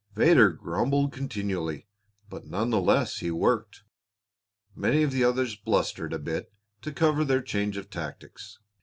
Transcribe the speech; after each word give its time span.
Vedder 0.15 0.49
grumbled 0.49 1.11
continually, 1.13 1.85
but 2.27 2.43
nevertheless 2.43 3.19
he 3.19 3.29
worked; 3.29 3.83
many 4.75 5.03
of 5.03 5.11
the 5.11 5.23
others 5.23 5.55
blustered 5.55 6.11
a 6.11 6.17
bit 6.17 6.51
to 6.81 6.91
cover 6.91 7.23
their 7.23 7.39
change 7.43 7.77
of 7.77 7.87
tactics. 7.91 8.57